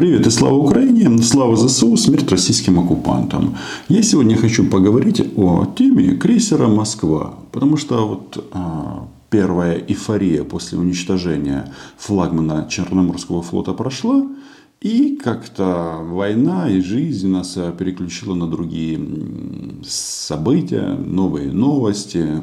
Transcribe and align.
Привет 0.00 0.26
и 0.26 0.30
слава 0.30 0.54
Украине, 0.54 1.18
слава 1.18 1.56
ЗСУ, 1.56 1.94
смерть 1.98 2.30
российским 2.30 2.78
оккупантам. 2.80 3.58
Я 3.90 4.02
сегодня 4.02 4.34
хочу 4.34 4.64
поговорить 4.64 5.20
о 5.36 5.66
теме 5.76 6.16
крейсера 6.16 6.68
«Москва», 6.68 7.34
потому 7.52 7.76
что 7.76 8.08
вот 8.08 8.48
а, 8.52 9.06
первая 9.28 9.76
эйфория 9.76 10.42
после 10.42 10.78
уничтожения 10.78 11.70
флагмана 11.98 12.66
Черноморского 12.70 13.42
флота 13.42 13.74
прошла, 13.74 14.26
и 14.80 15.16
как-то 15.22 15.98
война 16.02 16.70
и 16.70 16.80
жизнь 16.80 17.28
нас 17.28 17.58
переключила 17.78 18.34
на 18.34 18.46
другие 18.46 18.98
события, 19.84 20.96
новые 20.96 21.52
новости, 21.52 22.42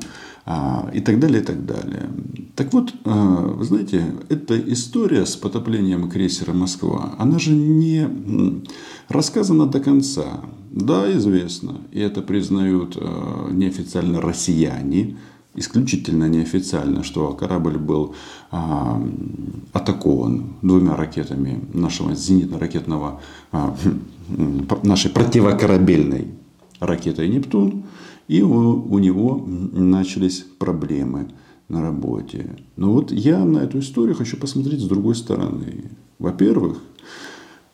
и 0.93 1.01
так 1.01 1.19
далее, 1.19 1.41
и 1.41 1.43
так 1.43 1.65
далее. 1.65 2.09
Так 2.57 2.73
вот, 2.73 2.91
а, 3.05 3.53
вы 3.57 3.63
знаете, 3.65 4.03
эта 4.29 4.59
история 4.73 5.27
с 5.27 5.35
потоплением 5.35 6.09
крейсера 6.09 6.53
«Москва», 6.53 7.13
она 7.19 7.37
же 7.37 7.51
не 7.51 8.07
рассказана 9.09 9.67
до 9.67 9.79
конца. 9.79 10.41
Да, 10.71 11.11
известно, 11.17 11.81
и 11.91 11.99
это 11.99 12.23
признают 12.23 12.97
а, 12.99 13.51
неофициально 13.51 14.21
россияне, 14.21 15.17
исключительно 15.53 16.27
неофициально, 16.29 17.03
что 17.03 17.33
корабль 17.33 17.77
был 17.77 18.15
а, 18.49 19.03
атакован 19.73 20.55
двумя 20.63 20.95
ракетами 20.95 21.61
нашего 21.73 22.15
зенитно-ракетного, 22.15 23.19
а, 23.51 23.75
нашей 24.83 25.11
противокорабельной 25.11 26.29
ракетой 26.79 27.27
«Нептун». 27.27 27.83
И 28.27 28.41
у, 28.41 28.83
у 28.83 28.99
него 28.99 29.43
начались 29.45 30.45
проблемы 30.59 31.29
на 31.69 31.81
работе. 31.81 32.57
Но 32.75 32.93
вот 32.93 33.11
я 33.11 33.43
на 33.43 33.59
эту 33.59 33.79
историю 33.79 34.15
хочу 34.15 34.37
посмотреть 34.37 34.81
с 34.81 34.87
другой 34.87 35.15
стороны. 35.15 35.91
Во-первых, 36.19 36.81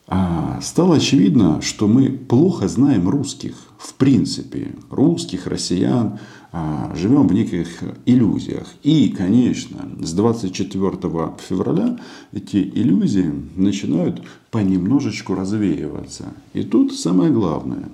а, 0.08 0.60
стало 0.62 0.98
очевидно, 0.98 1.62
что 1.62 1.88
мы 1.88 2.10
плохо 2.10 2.68
знаем 2.68 3.10
русских. 3.10 3.56
В 3.78 3.96
принципе, 3.96 4.76
русских, 4.90 5.48
россиян, 5.48 6.20
а, 6.52 6.94
живем 6.96 7.28
в 7.28 7.34
неких 7.34 7.68
иллюзиях. 8.06 8.68
И, 8.84 9.10
конечно, 9.10 9.90
с 10.02 10.14
24 10.14 11.36
февраля 11.38 11.98
эти 12.32 12.58
иллюзии 12.58 13.32
начинают 13.56 14.22
понемножечку 14.52 15.36
развеиваться. 15.36 16.34
И 16.54 16.64
тут 16.64 16.94
самое 16.94 17.32
главное. 17.32 17.90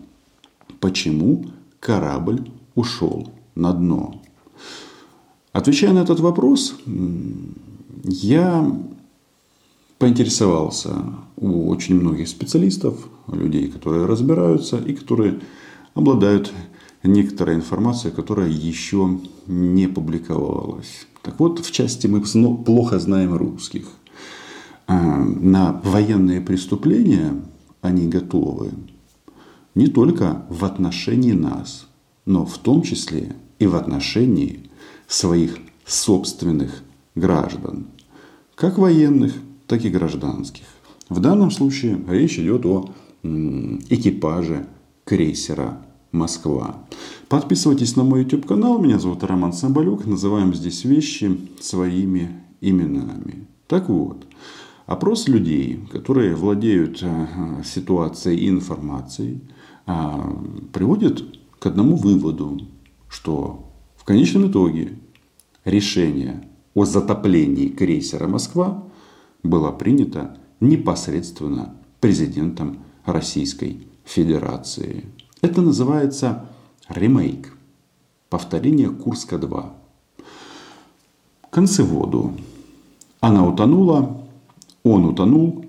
Почему 0.79 1.45
корабль 1.79 2.51
ушел 2.75 3.31
на 3.55 3.73
дно? 3.73 4.21
Отвечая 5.51 5.93
на 5.93 5.99
этот 5.99 6.19
вопрос, 6.19 6.75
я 8.03 8.71
поинтересовался 9.97 11.03
у 11.35 11.69
очень 11.69 11.95
многих 11.95 12.27
специалистов, 12.27 12.95
людей, 13.27 13.67
которые 13.67 14.05
разбираются 14.05 14.77
и 14.77 14.93
которые 14.93 15.39
обладают 15.93 16.53
некоторой 17.03 17.55
информацией, 17.55 18.13
которая 18.13 18.49
еще 18.49 19.19
не 19.47 19.87
публиковалась. 19.87 21.07
Так 21.21 21.39
вот, 21.39 21.59
в 21.59 21.71
части 21.71 22.07
мы 22.07 22.21
плохо 22.21 22.99
знаем 22.99 23.35
русских. 23.35 23.87
А, 24.87 25.23
на 25.23 25.81
военные 25.83 26.41
преступления 26.41 27.35
они 27.81 28.07
готовы 28.07 28.71
не 29.75 29.87
только 29.87 30.45
в 30.49 30.65
отношении 30.65 31.33
нас, 31.33 31.87
но 32.25 32.45
в 32.45 32.57
том 32.57 32.81
числе 32.81 33.35
и 33.59 33.67
в 33.67 33.75
отношении 33.75 34.69
своих 35.07 35.57
собственных 35.85 36.83
граждан, 37.15 37.87
как 38.55 38.77
военных, 38.77 39.33
так 39.67 39.85
и 39.85 39.89
гражданских. 39.89 40.65
В 41.09 41.19
данном 41.19 41.51
случае 41.51 41.99
речь 42.07 42.37
идет 42.37 42.65
о 42.65 42.89
экипаже 43.23 44.67
крейсера 45.03 45.81
Москва. 46.11 46.83
Подписывайтесь 47.27 47.95
на 47.95 48.03
мой 48.03 48.23
YouTube 48.23 48.45
канал. 48.45 48.79
Меня 48.79 48.99
зовут 48.99 49.23
Роман 49.23 49.53
Самбалюк. 49.53 50.05
Называем 50.05 50.53
здесь 50.53 50.85
вещи 50.85 51.39
своими 51.59 52.43
именами. 52.61 53.47
Так 53.67 53.89
вот, 53.89 54.25
опрос 54.85 55.27
людей, 55.27 55.79
которые 55.91 56.35
владеют 56.35 56.99
э, 57.01 57.61
ситуацией 57.63 58.39
и 58.39 58.49
информацией, 58.49 59.41
приводит 60.71 61.39
к 61.59 61.65
одному 61.65 61.95
выводу, 61.95 62.59
что 63.09 63.71
в 63.97 64.03
конечном 64.03 64.49
итоге 64.49 64.97
решение 65.65 66.47
о 66.73 66.85
затоплении 66.85 67.69
крейсера 67.69 68.27
«Москва» 68.27 68.83
было 69.43 69.71
принято 69.71 70.37
непосредственно 70.59 71.75
президентом 71.99 72.79
Российской 73.05 73.87
Федерации. 74.05 75.05
Это 75.41 75.61
называется 75.61 76.45
ремейк, 76.87 77.55
повторение 78.29 78.89
Курска-2. 78.89 79.71
Концеводу. 81.49 82.33
Она 83.21 83.45
утонула, 83.47 84.23
он 84.83 85.05
утонул, 85.05 85.65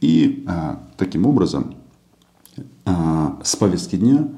и 0.00 0.44
а, 0.48 0.88
таким 0.96 1.26
образом 1.26 1.74
а, 1.74 1.79
с 3.42 3.56
повестки 3.56 3.96
дня 3.96 4.28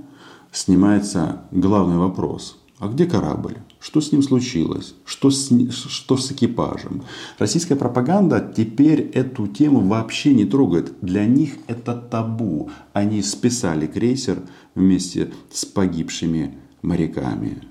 снимается 0.52 1.42
главный 1.50 1.96
вопрос. 1.96 2.58
А 2.78 2.88
где 2.88 3.06
корабль? 3.06 3.58
Что 3.78 4.00
с 4.00 4.10
ним 4.10 4.22
случилось? 4.22 4.94
Что 5.04 5.30
с, 5.30 5.50
что 5.70 6.16
с 6.16 6.32
экипажем? 6.32 7.04
Российская 7.38 7.76
пропаганда 7.76 8.52
теперь 8.56 9.02
эту 9.14 9.46
тему 9.46 9.80
вообще 9.80 10.34
не 10.34 10.44
трогает. 10.44 10.92
Для 11.00 11.24
них 11.24 11.54
это 11.68 11.94
табу. 11.94 12.70
Они 12.92 13.22
списали 13.22 13.86
крейсер 13.86 14.42
вместе 14.74 15.32
с 15.52 15.64
погибшими 15.64 16.58
моряками. 16.82 17.62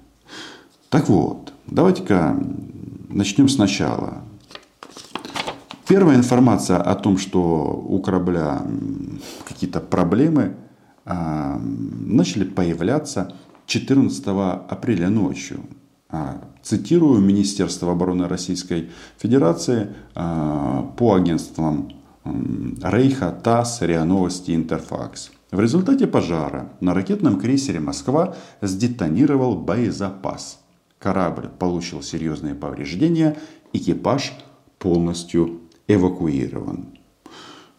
Так 0.87 1.09
вот, 1.09 1.51
давайте-ка 1.67 2.41
начнем 3.09 3.49
сначала. 3.49 4.23
Первая 5.89 6.15
информация 6.15 6.77
о 6.77 6.95
том, 6.95 7.17
что 7.17 7.83
у 7.85 7.99
корабля 7.99 8.65
какие-то 9.45 9.81
проблемы, 9.81 10.43
а, 10.43 10.70
начали 11.05 12.43
появляться 12.43 13.33
14 13.65 14.23
апреля 14.27 15.09
ночью. 15.09 15.61
А, 16.09 16.41
цитирую 16.61 17.21
Министерство 17.21 17.93
обороны 17.93 18.27
Российской 18.27 18.89
Федерации 19.17 19.93
а, 20.13 20.83
по 20.97 21.15
агентствам 21.15 21.93
Рейха, 22.25 23.31
ТАСС, 23.31 23.81
РИА 23.81 24.03
Новости, 24.03 24.53
Интерфакс. 24.53 25.31
В 25.51 25.59
результате 25.59 26.07
пожара 26.07 26.69
на 26.81 26.93
ракетном 26.93 27.39
крейсере 27.39 27.79
«Москва» 27.79 28.35
сдетонировал 28.61 29.55
боезапас. 29.55 30.59
Корабль 30.99 31.47
получил 31.47 32.01
серьезные 32.01 32.55
повреждения, 32.55 33.37
экипаж 33.73 34.33
полностью 34.77 35.61
эвакуирован. 35.87 37.00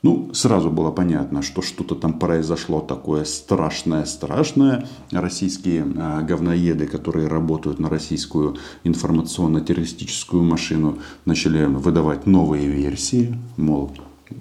Ну, 0.02 0.30
сразу 0.32 0.68
было 0.68 0.90
понятно, 0.90 1.42
что 1.42 1.62
что-то 1.62 1.94
там 1.94 2.18
произошло 2.18 2.80
такое 2.80 3.24
страшное-страшное. 3.24 4.88
Российские 5.12 5.84
э, 5.84 6.22
говноеды, 6.22 6.88
которые 6.88 7.28
работают 7.28 7.78
на 7.78 7.88
российскую 7.88 8.56
информационно-террористическую 8.82 10.42
машину, 10.42 10.98
начали 11.24 11.66
выдавать 11.66 12.26
новые 12.26 12.66
версии. 12.66 13.38
Мол, 13.56 13.92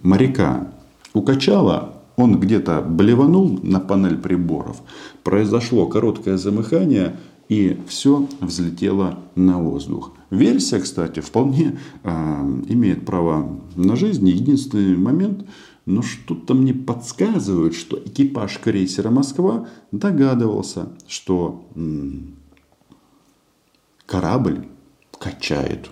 моряка 0.02 0.68
укачало, 1.14 1.94
он 2.16 2.40
где-то 2.40 2.82
блеванул 2.82 3.60
на 3.62 3.80
панель 3.80 4.18
приборов, 4.18 4.82
произошло 5.24 5.86
короткое 5.86 6.38
замыхание– 6.38 7.18
и 7.52 7.78
все 7.86 8.30
взлетело 8.40 9.20
на 9.36 9.60
воздух. 9.60 10.14
Версия, 10.30 10.80
кстати, 10.80 11.20
вполне 11.20 11.78
э, 12.02 12.10
имеет 12.70 13.06
право 13.06 13.60
на 13.76 13.98
жизнь. 13.98 14.30
Единственный 14.30 14.96
момент, 14.96 15.46
но 15.86 16.02
что-то 16.02 16.54
мне 16.54 16.74
подсказывает, 16.74 17.76
что 17.76 18.00
экипаж 18.00 18.58
крейсера 18.58 19.10
«Москва» 19.10 19.68
догадывался, 19.92 20.94
что 21.10 21.68
м- 21.76 22.36
корабль 24.06 24.66
качает, 25.20 25.90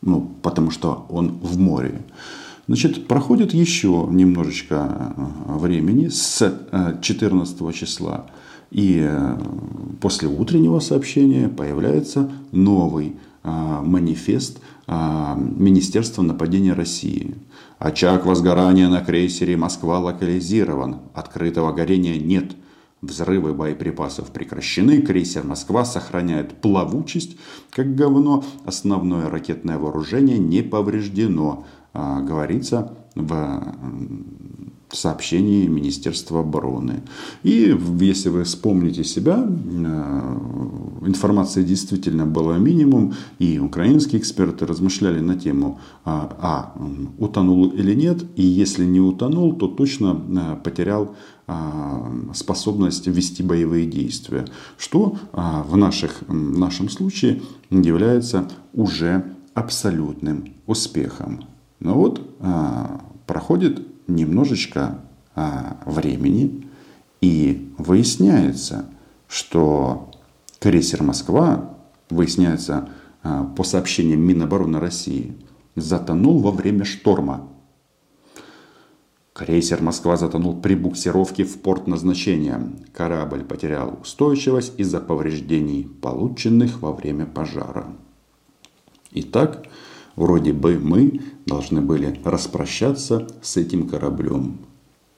ну, 0.00 0.34
потому 0.40 0.70
что 0.70 1.04
он 1.10 1.32
в 1.42 1.58
море. 1.58 2.06
Значит, 2.68 3.06
проходит 3.06 3.52
еще 3.52 4.08
немножечко 4.10 5.14
времени 5.46 6.08
с 6.08 6.98
14 7.02 7.60
э, 7.60 7.72
числа 7.74 8.30
и 8.76 9.00
э, 9.08 9.38
после 10.02 10.28
утреннего 10.28 10.80
сообщения 10.80 11.48
появляется 11.48 12.30
новый 12.52 13.16
а, 13.42 13.80
манифест 13.80 14.60
а, 14.86 15.34
Министерства 15.34 16.20
нападения 16.20 16.74
России. 16.74 17.36
Очаг 17.78 18.26
возгорания 18.26 18.90
на 18.90 19.00
крейсере 19.00 19.56
«Москва» 19.56 19.98
локализирован. 20.00 20.98
Открытого 21.14 21.72
горения 21.72 22.20
нет. 22.20 22.54
Взрывы 23.00 23.54
боеприпасов 23.54 24.30
прекращены. 24.30 25.00
Крейсер 25.00 25.44
«Москва» 25.44 25.86
сохраняет 25.86 26.60
плавучесть, 26.60 27.38
как 27.70 27.94
говно. 27.94 28.44
Основное 28.66 29.30
ракетное 29.30 29.78
вооружение 29.78 30.38
не 30.38 30.60
повреждено. 30.60 31.64
Говорится 31.94 32.94
в 33.14 33.74
сообщении 34.96 35.66
Министерства 35.66 36.40
обороны. 36.40 37.02
И 37.42 37.76
если 38.00 38.28
вы 38.28 38.44
вспомните 38.44 39.04
себя, 39.04 39.46
э, 39.46 40.36
информации 41.06 41.62
действительно 41.62 42.26
было 42.26 42.54
минимум, 42.54 43.14
и 43.38 43.58
украинские 43.58 44.20
эксперты 44.20 44.66
размышляли 44.66 45.20
на 45.20 45.36
тему, 45.36 45.80
а, 46.04 46.36
а 46.40 46.78
утонул 47.18 47.68
или 47.68 47.94
нет, 47.94 48.24
и 48.36 48.42
если 48.42 48.84
не 48.84 49.00
утонул, 49.00 49.54
то 49.54 49.68
точно 49.68 50.20
э, 50.28 50.56
потерял 50.62 51.14
а, 51.48 52.12
способность 52.34 53.06
вести 53.06 53.42
боевые 53.42 53.86
действия, 53.86 54.46
что 54.78 55.16
а, 55.32 55.62
в, 55.62 55.76
наших, 55.76 56.22
в 56.26 56.58
нашем 56.58 56.88
случае 56.88 57.40
является 57.70 58.48
уже 58.72 59.32
абсолютным 59.54 60.54
успехом. 60.66 61.44
Но 61.78 61.94
вот 61.94 62.20
проходит 63.26 63.85
немножечко 64.06 65.00
а, 65.34 65.78
времени, 65.84 66.66
и 67.20 67.72
выясняется, 67.78 68.86
что 69.28 70.10
крейсер 70.60 71.02
«Москва», 71.02 71.76
выясняется 72.10 72.88
а, 73.22 73.44
по 73.44 73.64
сообщениям 73.64 74.20
Минобороны 74.20 74.78
России, 74.78 75.36
затонул 75.74 76.40
во 76.40 76.50
время 76.50 76.84
шторма. 76.84 77.48
Крейсер 79.32 79.82
«Москва» 79.82 80.16
затонул 80.16 80.58
при 80.58 80.74
буксировке 80.74 81.44
в 81.44 81.60
порт 81.60 81.86
назначения. 81.86 82.72
Корабль 82.94 83.44
потерял 83.44 83.98
устойчивость 84.00 84.72
из-за 84.78 85.00
повреждений, 85.00 85.84
полученных 85.84 86.80
во 86.80 86.92
время 86.92 87.26
пожара. 87.26 87.86
Итак, 89.12 89.66
Вроде 90.16 90.52
бы 90.54 90.78
мы 90.78 91.20
должны 91.44 91.82
были 91.82 92.18
распрощаться 92.24 93.28
с 93.42 93.56
этим 93.56 93.86
кораблем. 93.86 94.58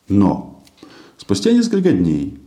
Но 0.09 0.63
спустя 1.17 1.53
несколько 1.53 1.93
дней 1.93 2.39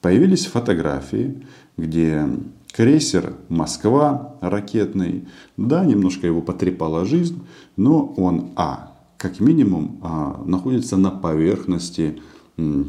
появились 0.00 0.46
фотографии, 0.46 1.46
где 1.76 2.26
крейсер 2.72 3.34
«Москва» 3.48 4.36
ракетный, 4.40 5.28
да, 5.56 5.84
немножко 5.84 6.26
его 6.26 6.40
потрепала 6.40 7.04
жизнь, 7.04 7.42
но 7.76 8.06
он, 8.16 8.52
а, 8.56 8.96
как 9.18 9.40
минимум, 9.40 9.98
а, 10.02 10.42
находится 10.46 10.96
на 10.96 11.10
поверхности 11.10 12.20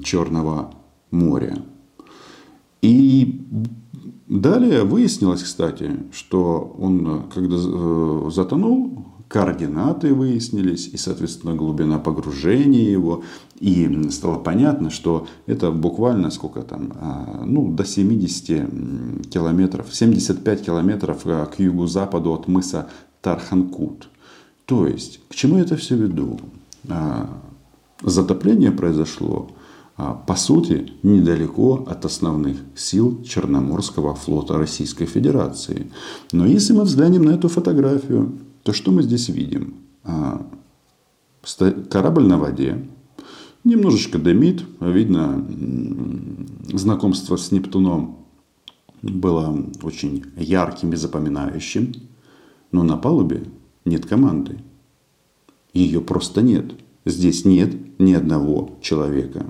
Черного 0.04 0.74
моря. 1.12 1.63
И 2.81 3.39
далее 4.30 4.84
выяснилось, 4.84 5.44
кстати, 5.44 5.92
что 6.14 6.76
он, 6.80 7.30
когда 7.34 7.58
э, 7.58 8.30
затонул, 8.31 9.06
координаты 9.30 10.14
выяснились, 10.14 10.88
и, 10.88 10.98
соответственно, 10.98 11.56
глубина 11.56 12.00
погружения 12.00 12.90
его. 12.90 13.24
И 13.60 14.10
стало 14.10 14.40
понятно, 14.40 14.90
что 14.90 15.28
это 15.46 15.72
буквально 15.72 16.31
сколько 16.31 16.64
там, 16.64 16.94
а, 17.00 17.44
ну, 17.46 17.72
до 17.72 17.86
70 17.86 19.30
километров, 19.30 19.94
75 19.94 20.66
километров 20.66 21.22
а, 21.26 21.46
к 21.46 21.60
югу-западу 21.60 22.34
от 22.34 22.48
мыса 22.48 22.90
Тарханкут. 23.22 24.10
То 24.66 24.88
есть, 24.88 25.22
к 25.30 25.36
чему 25.36 25.58
я 25.58 25.62
это 25.62 25.78
все 25.78 25.96
веду? 25.96 26.40
А, 26.88 27.30
затопление 28.02 28.72
произошло, 28.72 29.52
по 30.00 30.36
сути, 30.36 30.94
недалеко 31.04 31.84
от 31.86 32.06
основных 32.06 32.57
сил 32.74 33.22
Черноморского 33.24 34.16
флота 34.16 34.57
Российской 34.57 35.06
Федерации. 35.06 35.92
Но 36.31 36.46
если 36.46 36.72
мы 36.72 36.84
взглянем 36.84 37.25
на 37.25 37.31
эту 37.31 37.50
фотографию, 37.50 38.40
то 38.63 38.72
что 38.72 38.92
мы 38.92 39.04
здесь 39.04 39.28
видим? 39.28 39.75
А, 40.06 40.46
корабль 41.90 42.28
на 42.28 42.38
воде, 42.38 42.88
немножечко 43.66 44.19
дымит, 44.19 44.63
видно, 44.80 45.46
знакомство 46.72 47.36
с 47.36 47.52
Нептуном 47.52 48.19
было 49.02 49.66
очень 49.84 50.24
ярким 50.38 50.94
и 50.94 50.95
запоминающим, 50.95 51.94
но 52.72 52.84
на 52.84 52.95
палубе 52.95 53.44
нет 53.84 54.06
команды. 54.06 54.60
Ее 55.74 56.00
просто 56.00 56.42
нет. 56.42 56.74
Здесь 57.06 57.44
нет 57.44 57.75
ни 58.00 58.13
одного 58.13 58.78
человека. 58.81 59.45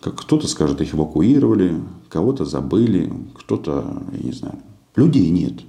Как 0.00 0.16
кто-то 0.16 0.48
скажет, 0.48 0.80
их 0.80 0.94
эвакуировали, 0.94 1.74
кого-то 2.08 2.44
забыли, 2.44 3.12
кто-то, 3.34 4.02
я 4.12 4.18
не 4.18 4.32
знаю. 4.32 4.58
Людей 4.96 5.28
нет. 5.30 5.60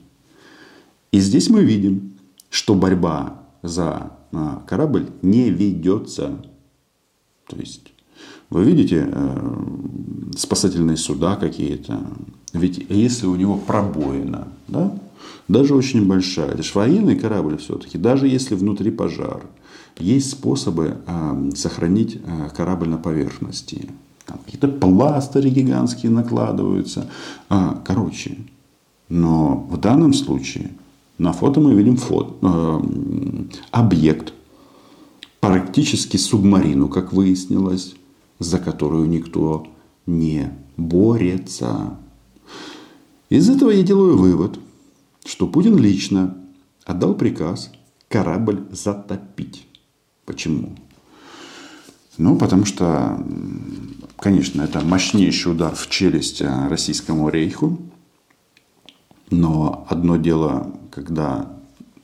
И 1.11 1.19
здесь 1.19 1.49
мы 1.49 1.63
видим, 1.63 2.13
что 2.49 2.73
борьба 2.73 3.41
за 3.61 4.13
а, 4.31 4.63
корабль 4.65 5.07
не 5.21 5.49
ведется. 5.49 6.41
То 7.47 7.57
есть 7.57 7.91
вы 8.49 8.63
видите 8.63 9.09
э, 9.11 9.65
спасательные 10.37 10.97
суда 10.97 11.35
какие-то. 11.35 12.01
Ведь 12.53 12.85
если 12.89 13.25
у 13.25 13.35
него 13.35 13.57
пробоина, 13.57 14.47
да, 14.67 14.97
даже 15.47 15.75
очень 15.75 16.07
большая, 16.07 16.51
это 16.51 16.63
же 16.63 16.71
военный 16.73 17.17
корабль 17.17 17.57
все-таки, 17.57 17.97
даже 17.97 18.27
если 18.27 18.55
внутри 18.55 18.91
пожар, 18.91 19.41
есть 19.97 20.31
способы 20.31 20.97
э, 21.05 21.49
сохранить 21.55 22.15
э, 22.23 22.49
корабль 22.55 22.87
на 22.87 22.97
поверхности. 22.97 23.89
Какие-то 24.45 24.67
пластыри 24.67 25.49
гигантские 25.49 26.11
накладываются. 26.11 27.09
А, 27.49 27.81
короче, 27.85 28.37
но 29.09 29.67
в 29.69 29.77
данном 29.77 30.13
случае 30.13 30.71
на 31.17 31.33
фото 31.33 31.59
мы 31.59 31.73
видим 31.73 31.97
фото, 31.97 32.33
э, 32.41 32.79
объект, 33.71 34.33
практически 35.39 36.17
субмарину, 36.17 36.87
как 36.87 37.13
выяснилось, 37.13 37.95
за 38.39 38.57
которую 38.57 39.07
никто 39.07 39.67
не 40.05 40.51
борется. 40.77 41.97
Из 43.29 43.49
этого 43.49 43.69
я 43.69 43.83
делаю 43.83 44.17
вывод, 44.17 44.59
что 45.25 45.47
Путин 45.47 45.77
лично 45.77 46.37
отдал 46.85 47.13
приказ 47.15 47.71
корабль 48.07 48.65
затопить. 48.71 49.67
Почему? 50.25 50.75
Ну, 52.21 52.35
потому 52.35 52.65
что, 52.65 53.19
конечно, 54.15 54.61
это 54.61 54.81
мощнейший 54.81 55.53
удар 55.53 55.73
в 55.73 55.89
челюсть 55.89 56.43
э, 56.43 56.67
российскому 56.67 57.29
рейху. 57.29 57.79
Но 59.31 59.87
одно 59.89 60.17
дело, 60.17 60.71
когда 60.91 61.51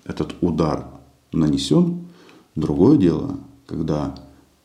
этот 0.06 0.34
удар 0.42 0.88
нанесен, 1.32 2.08
другое 2.56 2.98
дело, 2.98 3.38
когда 3.68 4.16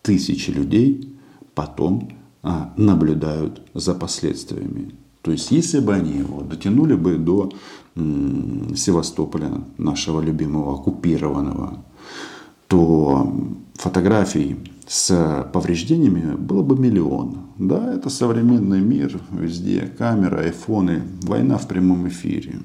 тысячи 0.01 0.49
людей 0.51 1.19
потом 1.55 2.09
а, 2.43 2.73
наблюдают 2.79 3.61
за 3.75 3.95
последствиями. 3.95 4.95
То 5.21 5.33
есть, 5.33 5.51
если 5.51 5.81
бы 5.81 5.93
они 5.93 6.13
его 6.13 6.41
дотянули 6.41 6.95
бы 6.95 7.17
до 7.17 7.53
м, 7.95 8.75
Севастополя, 8.75 9.51
нашего 9.77 10.23
любимого 10.23 10.77
оккупированного, 10.77 11.85
то 12.69 13.31
фотографий 13.75 14.57
с 14.87 15.49
повреждениями 15.53 16.35
было 16.35 16.63
бы 16.63 16.77
миллион. 16.79 17.39
Да, 17.59 17.95
это 17.95 18.11
современный 18.11 18.81
мир, 18.81 19.21
везде 19.31 19.93
камера, 19.99 20.41
айфоны, 20.41 21.03
война 21.23 21.59
в 21.59 21.69
прямом 21.69 22.09
эфире. 22.09 22.61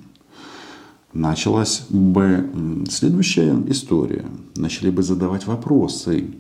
Началась 1.13 1.85
бы 1.89 2.85
следующая 2.89 3.55
история. 3.67 4.25
Начали 4.55 4.89
бы 4.89 5.03
задавать 5.03 5.47
вопросы. 5.47 6.35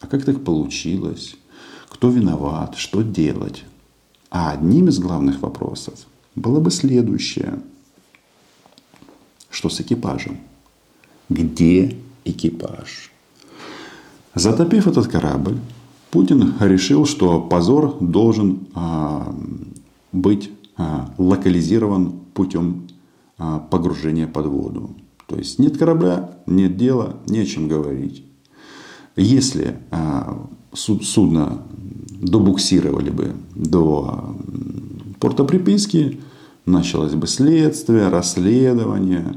А 0.00 0.06
как 0.06 0.24
так 0.24 0.44
получилось? 0.44 1.36
Кто 1.88 2.10
виноват? 2.10 2.76
Что 2.76 3.02
делать? 3.02 3.64
А 4.30 4.50
одним 4.52 4.88
из 4.88 4.98
главных 4.98 5.40
вопросов 5.40 6.06
было 6.34 6.60
бы 6.60 6.70
следующее. 6.70 7.60
Что 9.50 9.70
с 9.70 9.80
экипажем? 9.80 10.38
Где 11.28 11.96
экипаж? 12.24 13.10
Затопив 14.38 14.86
этот 14.86 15.08
корабль, 15.08 15.58
Путин 16.12 16.54
решил, 16.60 17.06
что 17.06 17.40
позор 17.40 17.96
должен 18.00 18.68
а, 18.72 19.34
быть 20.12 20.50
а, 20.76 21.12
локализирован 21.18 22.12
путем 22.34 22.86
а, 23.36 23.58
погружения 23.58 24.28
под 24.28 24.46
воду. 24.46 24.90
То 25.26 25.36
есть 25.36 25.58
нет 25.58 25.76
корабля, 25.76 26.38
нет 26.46 26.76
дела, 26.76 27.16
не 27.26 27.40
о 27.40 27.46
чем 27.46 27.68
говорить. 27.68 28.24
Если 29.16 29.76
судно 30.72 31.62
добуксировали 32.10 33.10
бы 33.10 33.32
до 33.54 34.36
порта 35.20 35.44
приписки, 35.44 36.20
началось 36.64 37.14
бы 37.14 37.26
следствие, 37.26 38.08
расследование, 38.08 39.36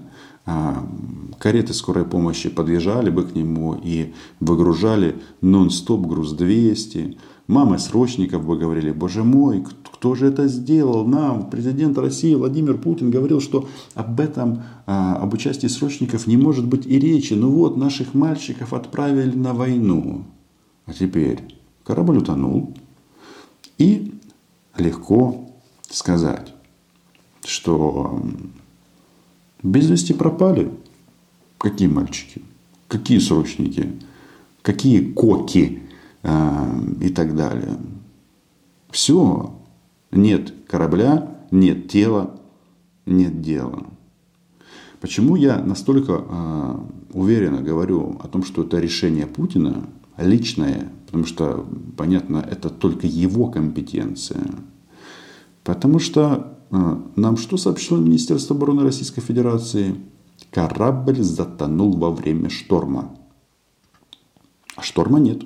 кареты 1.42 1.74
скорой 1.74 2.06
помощи 2.06 2.50
подъезжали 2.50 3.10
бы 3.10 3.24
к 3.24 3.34
нему 3.34 3.76
и 3.84 4.14
выгружали 4.40 5.16
нон-стоп 5.42 6.06
груз 6.06 6.34
200. 6.34 7.18
Мамы 7.48 7.80
срочников 7.80 8.46
бы 8.46 8.60
говорили, 8.60 8.92
боже 8.92 9.24
мой, 9.24 9.66
кто 9.84 10.14
же 10.14 10.28
это 10.28 10.48
сделал 10.48 11.04
нам? 11.08 11.50
Президент 11.50 11.98
России 11.98 12.36
Владимир 12.36 12.78
Путин 12.78 13.10
говорил, 13.10 13.42
что 13.42 13.68
об 13.96 14.20
этом, 14.20 14.62
а, 14.86 15.16
об 15.16 15.34
участии 15.34 15.66
срочников 15.66 16.28
не 16.28 16.38
может 16.38 16.68
быть 16.68 16.86
и 16.86 17.00
речи. 17.00 17.34
Ну 17.34 17.50
вот, 17.50 17.76
наших 17.76 18.14
мальчиков 18.14 18.72
отправили 18.72 19.36
на 19.36 19.56
войну. 19.56 20.26
А 20.86 20.94
теперь 20.94 21.40
корабль 21.84 22.20
утонул. 22.20 22.78
И 23.80 24.14
легко 24.78 25.50
сказать, 25.90 26.54
что 27.44 28.22
без 29.64 29.90
вести 29.90 30.14
пропали. 30.14 30.72
Какие 31.62 31.88
мальчики? 31.90 32.42
Какие 32.88 33.20
срочники? 33.20 33.92
Какие 34.64 35.14
коки? 35.14 35.84
Э, 36.24 36.82
и 37.00 37.10
так 37.10 37.36
далее. 37.36 37.78
Все. 38.90 39.54
Нет 40.12 40.54
корабля, 40.68 41.38
нет 41.52 41.88
тела, 41.88 42.40
нет 43.06 43.42
дела. 43.42 43.86
Почему 45.02 45.36
я 45.36 45.60
настолько 45.60 46.24
э, 46.28 46.80
уверенно 47.14 47.62
говорю 47.62 48.20
о 48.24 48.28
том, 48.28 48.44
что 48.44 48.64
это 48.64 48.80
решение 48.80 49.28
Путина 49.28 49.86
личное, 50.18 50.92
потому 51.06 51.26
что, 51.26 51.68
понятно, 51.96 52.38
это 52.38 52.72
только 52.72 53.06
его 53.06 53.48
компетенция. 53.48 54.48
Потому 55.64 56.00
что 56.00 56.58
э, 56.72 56.98
нам 57.16 57.38
что 57.38 57.58
сообщило 57.58 58.00
Министерство 58.00 58.56
обороны 58.56 58.82
Российской 58.82 59.22
Федерации? 59.22 59.96
Корабль 60.50 61.22
затонул 61.22 61.96
во 61.98 62.12
время 62.12 62.50
шторма. 62.50 63.16
А 64.76 64.82
шторма 64.82 65.20
нет. 65.20 65.44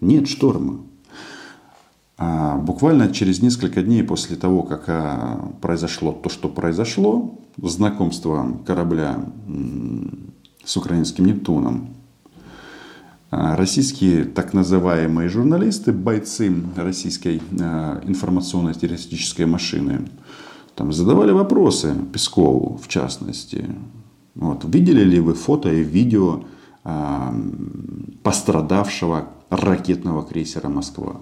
Нет 0.00 0.28
шторма. 0.28 0.80
А 2.18 2.56
буквально 2.56 3.12
через 3.12 3.42
несколько 3.42 3.82
дней 3.82 4.02
после 4.04 4.36
того, 4.36 4.62
как 4.62 4.84
а, 4.86 5.52
произошло 5.60 6.12
то, 6.12 6.28
что 6.28 6.48
произошло, 6.48 7.38
знакомство 7.56 8.58
корабля 8.64 9.24
с 10.64 10.76
украинским 10.76 11.26
Нептуном, 11.26 11.88
а, 13.30 13.56
российские 13.56 14.24
так 14.24 14.52
называемые 14.52 15.28
журналисты, 15.28 15.90
бойцы 15.92 16.54
российской 16.76 17.38
информационной 17.38 18.74
террористической 18.74 19.46
машины, 19.46 20.08
там 20.74 20.92
задавали 20.92 21.32
вопросы 21.32 21.94
Пескову, 22.12 22.78
в 22.82 22.88
частности. 22.88 23.66
Вот. 24.34 24.64
Видели 24.64 25.04
ли 25.04 25.20
вы 25.20 25.34
фото 25.34 25.72
и 25.72 25.82
видео 25.82 26.44
пострадавшего 28.22 29.28
ракетного 29.50 30.24
крейсера 30.24 30.68
«Москва». 30.68 31.20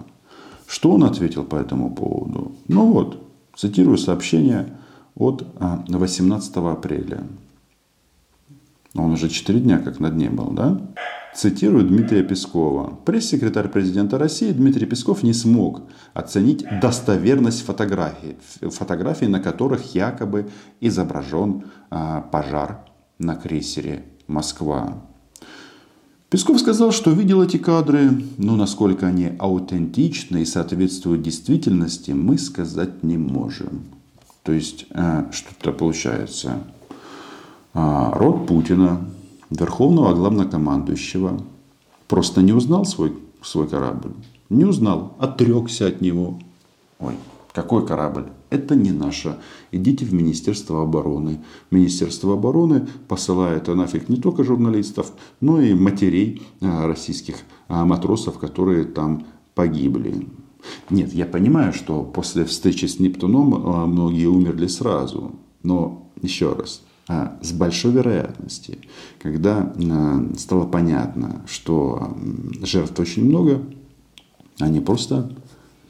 Что 0.67 0.91
он 0.91 1.03
ответил 1.03 1.43
по 1.43 1.55
этому 1.55 1.93
поводу? 1.93 2.53
Ну 2.67 2.91
вот, 2.93 3.21
цитирую 3.55 3.97
сообщение 3.97 4.77
от 5.15 5.45
18 5.59 6.57
а, 6.57 6.71
апреля. 6.71 7.27
Он 8.95 9.11
уже 9.11 9.29
4 9.29 9.59
дня 9.59 9.79
как 9.79 9.99
на 9.99 10.09
дне 10.09 10.29
был, 10.29 10.51
да? 10.51 10.81
Цитирую 11.33 11.85
Дмитрия 11.85 12.23
Пескова. 12.23 12.99
Пресс-секретарь 13.05 13.69
президента 13.69 14.17
России 14.17 14.51
Дмитрий 14.51 14.85
Песков 14.85 15.23
не 15.23 15.33
смог 15.33 15.83
оценить 16.13 16.65
достоверность 16.81 17.61
фотографий, 17.65 18.37
фотографий 18.61 19.27
на 19.27 19.39
которых 19.39 19.95
якобы 19.95 20.49
изображен 20.81 21.63
а, 21.89 22.21
пожар 22.21 22.85
на 23.17 23.35
крейсере 23.35 24.03
«Москва». 24.27 25.01
Песков 26.29 26.59
сказал, 26.59 26.91
что 26.91 27.11
видел 27.11 27.41
эти 27.41 27.57
кадры, 27.57 28.09
но 28.37 28.55
насколько 28.55 29.07
они 29.07 29.31
аутентичны 29.37 30.43
и 30.43 30.45
соответствуют 30.45 31.21
действительности, 31.21 32.11
мы 32.11 32.37
сказать 32.37 33.03
не 33.03 33.17
можем. 33.17 33.83
То 34.43 34.53
есть, 34.53 34.85
э, 34.91 35.25
что-то 35.31 35.73
получается. 35.73 36.63
А, 37.73 38.11
род 38.13 38.47
Путина, 38.47 39.05
верховного 39.51 40.15
главнокомандующего, 40.15 41.39
просто 42.07 42.41
не 42.41 42.53
узнал 42.53 42.85
свой, 42.85 43.13
свой 43.43 43.67
корабль. 43.67 44.13
Не 44.49 44.65
узнал, 44.65 45.15
отрекся 45.19 45.87
от 45.87 46.01
него. 46.01 46.39
Ой, 46.99 47.13
какой 47.53 47.85
корабль? 47.85 48.27
Это 48.49 48.75
не 48.75 48.91
наше. 48.91 49.37
Идите 49.71 50.05
в 50.05 50.13
Министерство 50.13 50.83
обороны. 50.83 51.39
Министерство 51.69 52.33
обороны 52.33 52.87
посылает 53.07 53.67
нафиг 53.67 54.09
не 54.09 54.17
только 54.17 54.43
журналистов, 54.43 55.13
но 55.39 55.61
и 55.61 55.73
матерей 55.73 56.41
а, 56.61 56.87
российских 56.87 57.35
а, 57.67 57.85
матросов, 57.85 58.39
которые 58.39 58.85
там 58.85 59.25
погибли. 59.55 60.27
Нет, 60.89 61.13
я 61.13 61.25
понимаю, 61.25 61.73
что 61.73 62.03
после 62.03 62.45
встречи 62.45 62.85
с 62.85 62.99
Нептуном 62.99 63.53
а, 63.55 63.85
многие 63.85 64.27
умерли 64.27 64.67
сразу. 64.67 65.31
Но 65.63 66.09
еще 66.21 66.53
раз, 66.53 66.83
с 67.07 67.51
большой 67.51 67.91
вероятностью, 67.91 68.77
когда 69.21 69.73
стало 70.37 70.65
понятно, 70.65 71.41
что 71.45 72.15
жертв 72.61 72.99
очень 72.99 73.25
много, 73.25 73.61
они 74.59 74.79
просто 74.79 75.31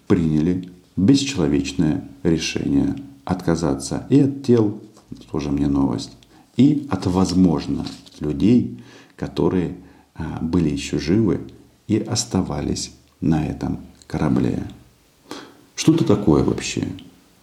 приняли 0.07 0.71
бесчеловечное 0.95 2.07
решение 2.23 2.95
отказаться 3.25 4.05
и 4.09 4.21
от 4.21 4.43
тел, 4.43 4.81
тоже 5.31 5.51
мне 5.51 5.67
новость, 5.67 6.11
и 6.57 6.87
от, 6.89 7.05
возможно, 7.05 7.85
людей, 8.19 8.83
которые 9.15 9.75
а, 10.15 10.39
были 10.41 10.69
еще 10.69 10.99
живы 10.99 11.41
и 11.87 11.97
оставались 11.97 12.93
на 13.19 13.45
этом 13.45 13.79
корабле. 14.07 14.67
Что 15.75 15.93
это 15.93 16.05
такое 16.05 16.43
вообще? 16.43 16.87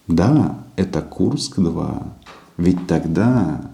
Да, 0.06 0.64
это 0.76 1.02
Курск-2. 1.02 2.04
Ведь 2.58 2.86
тогда, 2.86 3.70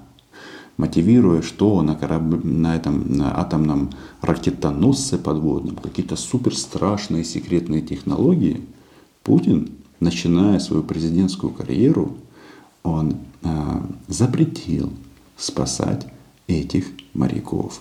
мотивируя, 0.76 1.42
что 1.42 1.82
на, 1.82 1.96
корабле, 1.96 2.38
на 2.44 2.76
этом 2.76 3.16
на 3.16 3.40
атомном 3.40 3.90
ракетоносце 4.20 5.18
подводном, 5.18 5.74
какие-то 5.74 6.14
суперстрашные 6.14 7.24
секретные 7.24 7.82
технологии– 7.82 8.60
Путин, 9.24 9.70
начиная 10.00 10.58
свою 10.58 10.82
президентскую 10.82 11.50
карьеру, 11.50 12.18
он 12.82 13.16
э, 13.42 13.80
запретил 14.06 14.92
спасать 15.36 16.06
этих 16.46 16.88
моряков. 17.14 17.80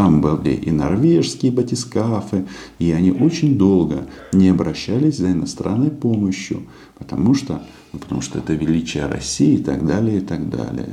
Там 0.00 0.22
были 0.22 0.54
и 0.54 0.70
норвежские 0.70 1.52
батискафы, 1.52 2.46
и 2.78 2.90
они 2.90 3.12
очень 3.12 3.58
долго 3.58 4.06
не 4.32 4.48
обращались 4.48 5.18
за 5.18 5.30
иностранной 5.32 5.90
помощью, 5.90 6.62
потому 6.98 7.34
что, 7.34 7.60
ну, 7.92 7.98
потому 7.98 8.22
что 8.22 8.38
это 8.38 8.54
величие 8.54 9.04
России 9.04 9.56
и 9.56 9.62
так 9.62 9.84
далее, 9.84 10.16
и 10.16 10.20
так 10.22 10.48
далее. 10.48 10.88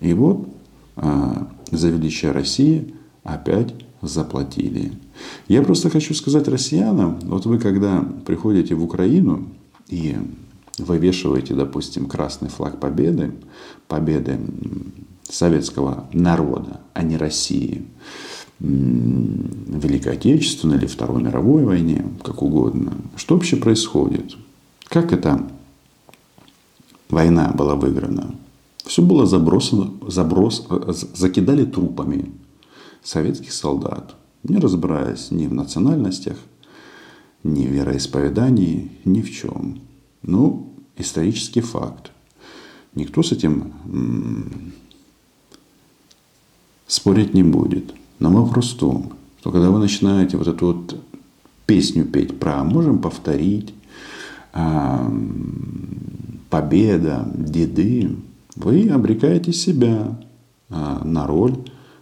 И 0.00 0.14
вот 0.14 0.48
э, 0.96 1.32
за 1.70 1.88
величие 1.90 2.32
России 2.32 2.94
опять 3.24 3.74
заплатили. 4.00 4.92
Я 5.48 5.60
просто 5.60 5.90
хочу 5.90 6.14
сказать 6.14 6.48
россиянам, 6.48 7.18
вот 7.24 7.44
вы 7.44 7.58
когда 7.58 8.08
приходите 8.24 8.74
в 8.74 8.82
Украину 8.82 9.50
и 9.88 10.16
вывешиваете, 10.78 11.52
допустим, 11.52 12.06
красный 12.06 12.48
флаг 12.48 12.80
победы, 12.80 13.34
победы 13.86 14.40
советского 15.28 16.08
народа, 16.14 16.80
а 16.94 17.02
не 17.02 17.18
России, 17.18 17.84
Великой 18.58 20.14
Отечественной 20.14 20.78
или 20.78 20.86
Второй 20.86 21.22
мировой 21.22 21.64
войне, 21.64 22.06
как 22.24 22.42
угодно. 22.42 22.94
Что 23.16 23.34
вообще 23.34 23.56
происходит? 23.56 24.36
Как 24.88 25.12
эта 25.12 25.46
война 27.08 27.52
была 27.52 27.74
выиграна? 27.74 28.34
Все 28.84 29.02
было 29.02 29.26
забросано, 29.26 29.92
заброс, 30.08 30.66
закидали 31.14 31.64
трупами 31.64 32.32
советских 33.02 33.52
солдат, 33.52 34.14
не 34.44 34.58
разбираясь 34.58 35.30
ни 35.30 35.46
в 35.46 35.52
национальностях, 35.52 36.38
ни 37.42 37.66
в 37.66 37.70
вероисповедании, 37.70 38.90
ни 39.04 39.22
в 39.22 39.30
чем. 39.30 39.80
Ну, 40.22 40.72
исторический 40.96 41.60
факт. 41.60 42.10
Никто 42.94 43.22
с 43.22 43.32
этим 43.32 43.72
спорить 46.86 47.34
не 47.34 47.42
будет. 47.42 47.92
Но 48.18 48.30
вопрос 48.30 48.72
в 48.72 48.78
том, 48.78 49.12
что 49.40 49.50
когда 49.50 49.70
вы 49.70 49.78
начинаете 49.78 50.36
вот 50.36 50.48
эту 50.48 50.66
вот 50.66 50.96
песню 51.66 52.04
петь 52.04 52.38
про 52.38 52.64
«можем 52.64 52.98
повторить», 52.98 53.74
«победа», 56.50 57.28
«деды», 57.34 58.16
вы 58.56 58.88
обрекаете 58.88 59.52
себя 59.52 60.18
а, 60.70 61.04
на 61.04 61.26
роль 61.26 61.56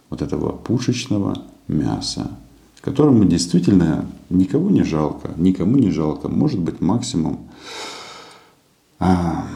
вот 0.09 0.21
этого 0.21 0.53
пушечного 0.53 1.43
мяса, 1.67 2.31
которому 2.81 3.25
действительно 3.25 4.05
никого 4.29 4.69
не 4.69 4.83
жалко, 4.83 5.31
никому 5.37 5.77
не 5.77 5.89
жалко, 5.89 6.29
может 6.29 6.59
быть 6.59 6.81
максимум 6.81 7.39
а, 8.99 9.47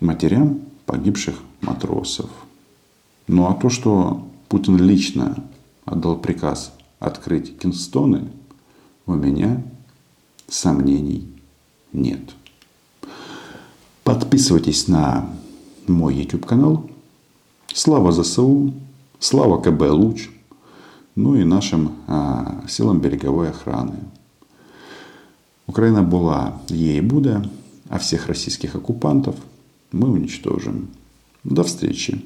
матерям 0.00 0.60
погибших 0.86 1.36
матросов. 1.60 2.28
Ну 3.26 3.46
а 3.46 3.54
то, 3.54 3.70
что 3.70 4.26
Путин 4.48 4.78
лично 4.78 5.44
отдал 5.84 6.18
приказ 6.18 6.72
открыть 6.98 7.58
Кинстоны, 7.58 8.28
у 9.06 9.14
меня 9.14 9.62
сомнений 10.48 11.28
нет. 11.92 12.34
Подписывайтесь 14.04 14.88
на 14.88 15.28
мой 15.86 16.14
YouTube 16.14 16.46
канал. 16.46 16.88
Слава 17.66 18.10
ЗСУ! 18.12 18.72
Слава 19.18 19.60
КБ 19.60 19.82
Луч. 19.90 20.28
ну 21.14 21.34
и 21.34 21.44
нашим 21.44 21.96
а, 22.06 22.64
силам 22.68 23.00
береговой 23.00 23.50
охраны. 23.50 23.96
Украина 25.66 26.02
была, 26.02 26.62
ей 26.68 27.00
буде, 27.00 27.42
а 27.88 27.98
всех 27.98 28.28
российских 28.28 28.76
оккупантов 28.76 29.34
мы 29.90 30.10
уничтожим. 30.10 30.88
До 31.44 31.64
встречи! 31.64 32.24